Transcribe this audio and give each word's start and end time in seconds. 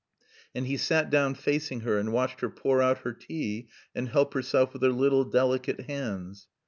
And 0.55 0.65
he 0.65 0.77
sat 0.77 1.11
down 1.11 1.35
facing 1.35 1.81
her 1.81 1.99
and 1.99 2.11
watched 2.11 2.39
her 2.41 2.49
pour 2.49 2.81
out 2.81 3.01
her 3.01 3.13
tea 3.13 3.67
and 3.93 4.09
help 4.09 4.33
herself 4.33 4.73
with 4.73 4.81
her 4.81 4.89
little 4.89 5.25
delicate 5.25 5.81
hands. 5.81 6.47